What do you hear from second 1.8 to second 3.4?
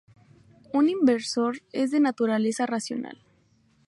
de naturaleza racional.